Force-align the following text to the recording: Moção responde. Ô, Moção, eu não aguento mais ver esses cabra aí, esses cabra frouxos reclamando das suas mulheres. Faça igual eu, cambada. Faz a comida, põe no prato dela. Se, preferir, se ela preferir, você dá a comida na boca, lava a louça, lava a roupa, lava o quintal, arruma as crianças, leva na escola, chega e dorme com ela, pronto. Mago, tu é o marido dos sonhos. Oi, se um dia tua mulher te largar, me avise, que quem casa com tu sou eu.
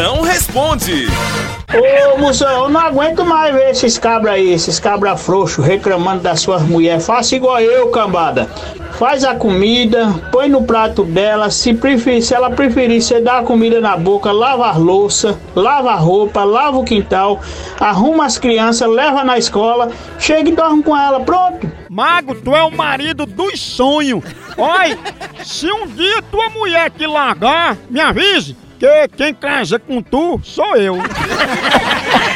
Moção 0.00 0.22
responde. 0.22 1.08
Ô, 1.74 2.16
Moção, 2.16 2.48
eu 2.50 2.68
não 2.70 2.80
aguento 2.80 3.22
mais 3.22 3.54
ver 3.54 3.68
esses 3.68 3.98
cabra 3.98 4.32
aí, 4.32 4.50
esses 4.50 4.80
cabra 4.80 5.14
frouxos 5.14 5.62
reclamando 5.62 6.22
das 6.22 6.40
suas 6.40 6.62
mulheres. 6.62 7.04
Faça 7.04 7.36
igual 7.36 7.60
eu, 7.60 7.90
cambada. 7.90 8.46
Faz 8.98 9.24
a 9.24 9.34
comida, 9.34 10.08
põe 10.32 10.48
no 10.48 10.64
prato 10.64 11.04
dela. 11.04 11.50
Se, 11.50 11.74
preferir, 11.74 12.22
se 12.22 12.32
ela 12.32 12.48
preferir, 12.48 13.02
você 13.02 13.20
dá 13.20 13.40
a 13.40 13.42
comida 13.42 13.78
na 13.78 13.94
boca, 13.94 14.32
lava 14.32 14.68
a 14.68 14.76
louça, 14.78 15.38
lava 15.54 15.90
a 15.90 15.96
roupa, 15.96 16.44
lava 16.44 16.78
o 16.78 16.84
quintal, 16.84 17.38
arruma 17.78 18.24
as 18.24 18.38
crianças, 18.38 18.88
leva 18.88 19.22
na 19.22 19.36
escola, 19.36 19.90
chega 20.18 20.48
e 20.48 20.56
dorme 20.56 20.82
com 20.82 20.96
ela, 20.96 21.20
pronto. 21.20 21.70
Mago, 21.90 22.34
tu 22.36 22.56
é 22.56 22.62
o 22.62 22.74
marido 22.74 23.26
dos 23.26 23.60
sonhos. 23.60 24.24
Oi, 24.56 24.98
se 25.44 25.70
um 25.70 25.86
dia 25.86 26.22
tua 26.22 26.48
mulher 26.48 26.90
te 26.90 27.06
largar, 27.06 27.76
me 27.90 28.00
avise, 28.00 28.56
que 28.80 29.08
quem 29.08 29.34
casa 29.34 29.78
com 29.78 30.00
tu 30.00 30.40
sou 30.42 30.74
eu. 30.76 30.96